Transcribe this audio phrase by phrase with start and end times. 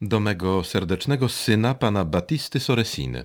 [0.00, 3.24] do mego serdecznego syna, pana Batisty Soresiny.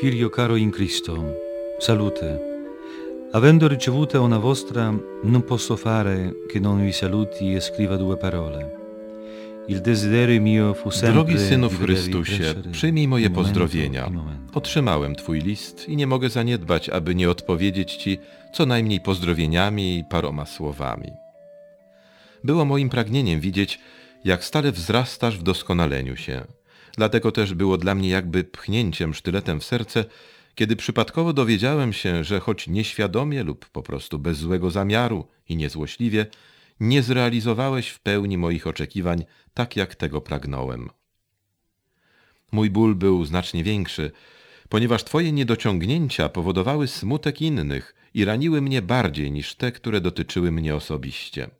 [0.00, 1.14] Figlio caro in Cristo,
[1.78, 2.50] salute.
[3.32, 4.90] Avendo ricevuta una vostra,
[5.22, 8.81] non posso fare che non vi saluti e scriva due parole.
[11.12, 14.10] Drogi synu w Chrystusie, przyjmij moje pozdrowienia.
[14.54, 18.18] Otrzymałem Twój list i nie mogę zaniedbać, aby nie odpowiedzieć Ci
[18.52, 21.10] co najmniej pozdrowieniami i paroma słowami.
[22.44, 23.78] Było moim pragnieniem widzieć,
[24.24, 26.44] jak stale wzrastasz w doskonaleniu się.
[26.96, 30.04] Dlatego też było dla mnie jakby pchnięciem sztyletem w serce,
[30.54, 36.26] kiedy przypadkowo dowiedziałem się, że choć nieświadomie lub po prostu bez złego zamiaru i niezłośliwie,
[36.80, 40.90] nie zrealizowałeś w pełni moich oczekiwań tak, jak tego pragnąłem.
[42.52, 44.12] Mój ból był znacznie większy,
[44.68, 50.74] ponieważ Twoje niedociągnięcia powodowały smutek innych i raniły mnie bardziej niż te, które dotyczyły mnie
[50.74, 51.50] osobiście.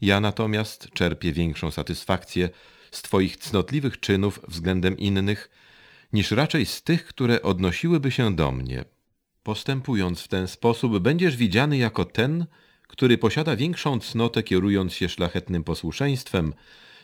[0.00, 2.50] Ja natomiast czerpię większą satysfakcję
[2.90, 5.50] z Twoich cnotliwych czynów względem innych,
[6.12, 8.84] niż raczej z tych, które odnosiłyby się do mnie.
[9.42, 12.46] Postępując w ten sposób, będziesz widziany jako ten,
[12.88, 16.54] który posiada większą cnotę, kierując się szlachetnym posłuszeństwem,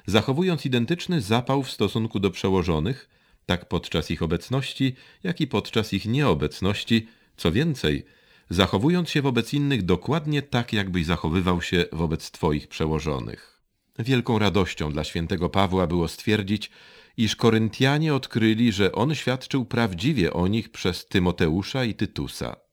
[0.07, 3.09] zachowując identyczny zapał w stosunku do przełożonych,
[3.47, 8.05] tak podczas ich obecności, jak i podczas ich nieobecności, co więcej,
[8.51, 13.61] zachowując się wobec innych dokładnie tak, jakbyś zachowywał się wobec Twoich przełożonych.
[13.99, 16.71] Wielką radością dla świętego Pawła było stwierdzić,
[17.17, 22.64] iż Koryntianie odkryli, że on świadczył prawdziwie o nich przez Tymoteusza i Tytusa.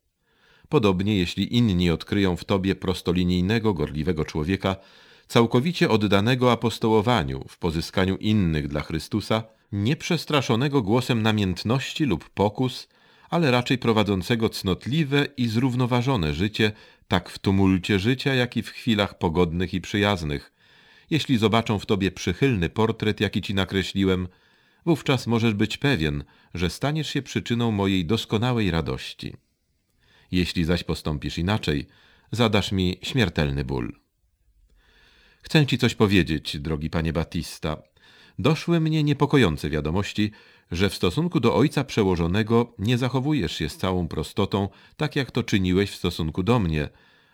[0.72, 4.76] Podobnie, jeśli inni odkryją w tobie prostolinijnego, gorliwego człowieka,
[5.28, 12.88] całkowicie oddanego apostołowaniu w pozyskaniu innych dla Chrystusa, nieprzestraszonego głosem namiętności lub pokus,
[13.30, 16.72] ale raczej prowadzącego cnotliwe i zrównoważone życie,
[17.08, 20.54] tak w tumulcie życia, jak i w chwilach pogodnych i przyjaznych.
[21.10, 24.28] Jeśli zobaczą w tobie przychylny portret, jaki ci nakreśliłem,
[24.86, 26.24] wówczas możesz być pewien,
[26.54, 29.34] że staniesz się przyczyną mojej doskonałej radości.
[30.32, 31.88] Jeśli zaś postąpisz inaczej,
[32.32, 34.00] zadasz mi śmiertelny ból.
[35.42, 37.82] Chcę ci coś powiedzieć, drogi panie Batista.
[38.40, 40.32] Doszły mnie niepokojące wiadomości,
[40.72, 45.44] że w stosunku do ojca przełożonego nie zachowujesz się z całą prostotą, tak jak to
[45.44, 46.90] czyniłeś w stosunku do mnie,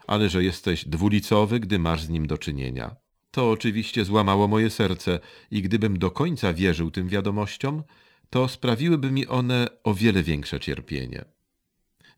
[0.08, 2.96] ale że jesteś dwulicowy, gdy masz z nim do czynienia.
[3.32, 5.20] To oczywiście złamało moje serce
[5.52, 7.84] i gdybym do końca wierzył tym wiadomościom,
[8.30, 11.37] to sprawiłyby mi one o wiele większe cierpienie.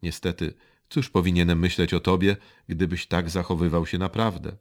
[0.03, 0.53] Niestety,
[0.89, 2.37] cóż powinienem myśleć o tobie,
[2.69, 4.57] gdybyś tak zachowywał się naprawdę?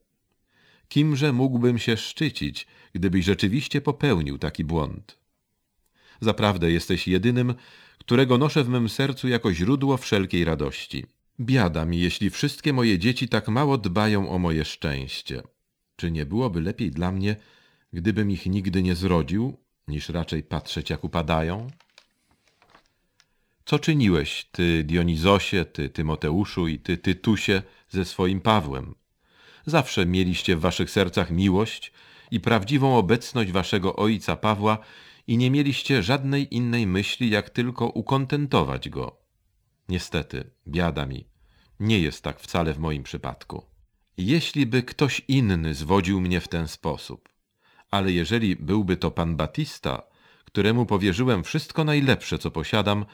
[0.89, 5.19] Kimże mógłbym się szczycić, gdybyś rzeczywiście popełnił taki błąd?
[6.21, 7.55] Zaprawdę jesteś jedynym,
[7.99, 11.07] którego noszę w mym sercu jako źródło wszelkiej radości.
[11.41, 15.43] Biada mi, jeśli wszystkie moje dzieci tak mało dbają o moje szczęście.
[15.97, 17.37] Czy nie byłoby lepiej dla mnie,
[17.93, 19.57] gdybym ich nigdy nie zrodził,
[19.89, 21.71] niż raczej patrzeć, jak upadają?
[23.69, 28.95] Co czyniłeś, ty Dionizosie, ty Tymoteuszu i ty Tytusie ze swoim Pawłem?
[29.67, 31.93] Zawsze mieliście w waszych sercach miłość
[32.31, 34.79] i prawdziwą obecność waszego ojca Pawła
[35.27, 39.17] i nie mieliście żadnej innej myśli, jak tylko ukontentować go.
[39.89, 41.27] Niestety, biada mi,
[41.81, 43.63] nie jest tak wcale w moim przypadku.
[44.17, 47.29] Jeśli by ktoś inny zwodził mnie w ten sposób,
[47.91, 50.03] ale jeżeli byłby to pan Batista,
[50.45, 53.05] któremu powierzyłem wszystko najlepsze, co posiadam,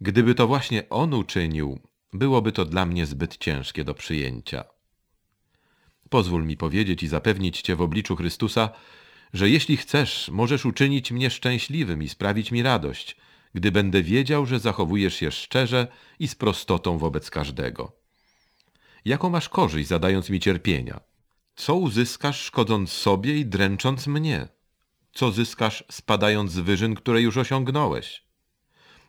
[0.00, 1.80] gdyby to właśnie on uczynił,
[2.12, 4.64] byłoby to dla mnie zbyt ciężkie do przyjęcia.
[6.10, 8.70] Pozwól mi powiedzieć i zapewnić Cię w obliczu Chrystusa,
[9.32, 13.16] że jeśli chcesz, możesz uczynić mnie szczęśliwym i sprawić mi radość,
[13.54, 15.86] gdy będę wiedział, że zachowujesz się szczerze
[16.18, 17.92] i z prostotą wobec każdego.
[19.04, 21.00] Jaką masz korzyść, zadając mi cierpienia?
[21.56, 24.48] Co uzyskasz, szkodząc sobie i dręcząc mnie?
[25.12, 28.27] Co zyskasz, spadając z wyżyn, które już osiągnąłeś?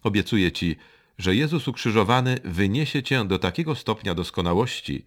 [0.03, 0.75] Obiecuję Ci,
[1.17, 5.05] że Jezus ukrzyżowany wyniesie Cię do takiego stopnia doskonałości,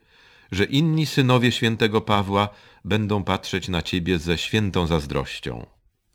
[0.53, 2.49] że inni synowie świętego Pawła
[2.85, 5.67] będą patrzeć na Ciebie ze świętą zazdrością.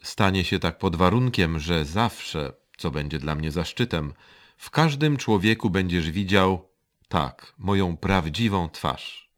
[0.04, 4.14] Stanie się tak pod warunkiem, że zawsze, co będzie dla mnie zaszczytem,
[4.58, 6.70] w każdym człowieku będziesz widział,
[7.08, 9.32] tak, moją prawdziwą twarz.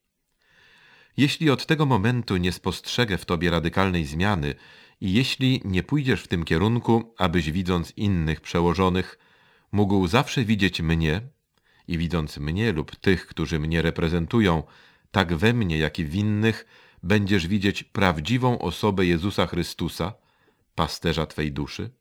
[1.17, 4.55] Jeśli od tego momentu nie spostrzegę w Tobie radykalnej zmiany
[5.01, 9.19] i jeśli nie pójdziesz w tym kierunku, abyś widząc innych przełożonych,
[9.71, 11.21] mógł zawsze widzieć mnie
[11.87, 14.63] i widząc mnie lub tych, którzy mnie reprezentują,
[15.11, 16.65] tak we mnie, jak i w innych,
[17.03, 20.13] będziesz widzieć prawdziwą osobę Jezusa Chrystusa,
[20.75, 21.91] pasterza Twej duszy?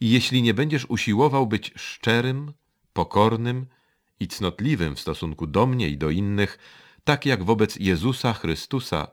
[0.00, 2.52] I jeśli nie będziesz usiłował być szczerym,
[2.92, 3.66] pokornym
[4.20, 6.58] i cnotliwym w stosunku do mnie i do innych,
[7.04, 9.08] tak jak wobec Jezusa Chrystusa,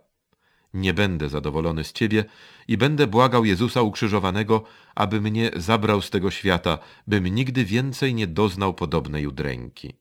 [0.74, 2.26] nie będę zadowolony z Ciebie
[2.68, 4.64] i będę błagał Jezusa ukrzyżowanego,
[4.96, 6.78] aby mnie zabrał z tego świata,
[7.08, 9.94] bym nigdy więcej nie doznał podobnej udręki.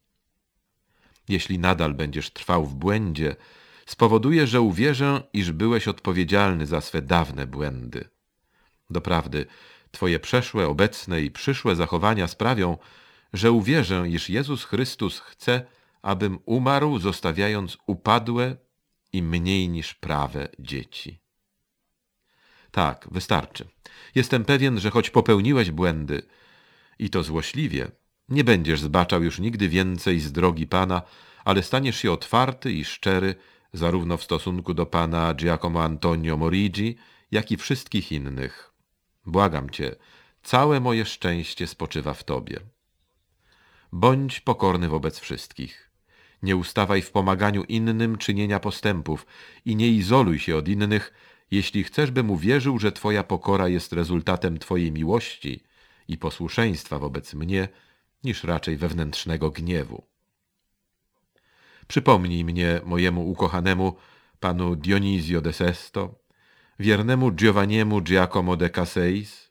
[1.29, 3.37] Jeśli nadal będziesz trwał w błędzie,
[3.87, 8.09] spowoduje, że uwierzę, iż byłeś odpowiedzialny za swe dawne błędy.
[8.91, 9.47] Doprawdy,
[9.93, 12.79] Twoje przeszłe, obecne i przyszłe zachowania sprawią,
[13.33, 15.67] że uwierzę, iż Jezus Chrystus chce,
[16.03, 18.57] abym umarł, zostawiając upadłe
[19.13, 21.21] i mniej niż prawe dzieci.
[22.71, 23.69] Tak, wystarczy.
[24.15, 26.23] Jestem pewien, że choć popełniłeś błędy,
[26.99, 27.91] i to złośliwie,
[28.29, 31.03] nie będziesz zbaczał już nigdy więcej z drogi Pana,
[31.45, 33.35] ale staniesz się otwarty i szczery
[33.73, 36.97] zarówno w stosunku do Pana Giacomo Antonio Morigi,
[37.31, 38.73] jak i wszystkich innych.
[39.27, 39.97] Błagam Cię,
[40.43, 42.61] całe moje szczęście spoczywa w Tobie.
[43.93, 45.92] Bądź pokorny wobec wszystkich.
[46.43, 49.27] Nie ustawaj w pomaganiu innym czynienia postępów
[49.65, 51.13] i nie izoluj się od innych,
[51.51, 55.63] jeśli chcesz, bym uwierzył, że Twoja pokora jest rezultatem Twojej miłości
[56.09, 57.69] i posłuszeństwa wobec mnie,
[58.25, 60.05] niż raczej wewnętrznego gniewu.
[61.87, 63.97] Przypomnij mnie mojemu ukochanemu
[64.41, 66.15] panu Dionizio de Sesto,
[66.79, 69.51] wiernemu Giovanniemu Giacomo de Caseis,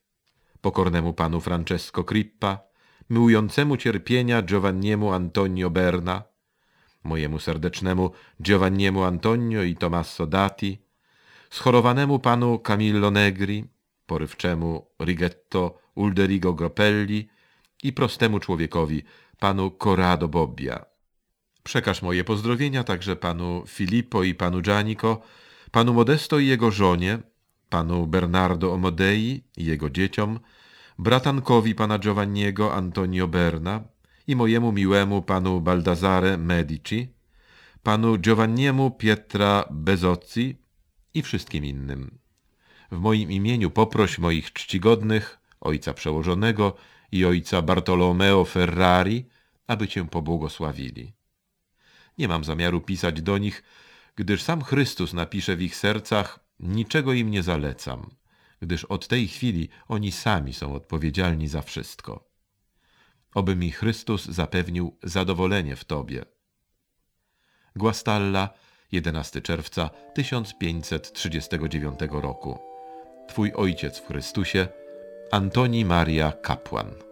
[0.62, 2.60] pokornemu panu Francesco Crippa,
[3.10, 6.31] myłującemu cierpienia Giovanniemu Antonio Berna,
[7.04, 8.12] mojemu serdecznemu
[8.42, 10.78] Giovanniemu Antonio i Tommaso Dati,
[11.50, 13.66] schorowanemu panu Camillo Negri,
[14.06, 17.28] porywczemu Rigetto Ulderigo Gropelli
[17.84, 19.04] i prostemu człowiekowi,
[19.40, 20.86] panu Corrado Bobbia.
[21.64, 25.22] Przekaż moje pozdrowienia także panu Filippo i panu Giannico,
[25.72, 27.20] panu Modesto i jego żonie,
[27.70, 30.40] panu Bernardo Omodei i jego dzieciom,
[31.00, 33.84] bratankowi pana Giovanniego Antonio Berna
[34.32, 37.14] i mojemu miłemu panu Baldazare Medici,
[37.84, 40.58] panu Giovanniemu Pietra Bezozzi
[41.14, 42.20] i wszystkim innym.
[42.92, 46.76] W moim imieniu poproś moich czcigodnych, ojca przełożonego
[47.12, 49.26] i ojca Bartolomeo Ferrari,
[49.68, 51.14] aby cię pobłogosławili.
[52.18, 53.64] Nie mam zamiaru pisać do nich,
[54.16, 58.10] gdyż sam Chrystus napisze w ich sercach, niczego im nie zalecam,
[58.62, 62.31] gdyż od tej chwili oni sami są odpowiedzialni za wszystko.
[63.36, 66.26] Oby mi Chrystus zapewnił zadowolenie w Tobie.
[67.76, 68.50] Guastalla,
[68.92, 72.60] 11 czerwca 1539 roku.
[73.28, 74.68] Twój ojciec w Chrystusie,
[75.32, 77.11] Antoni Maria Kapłan.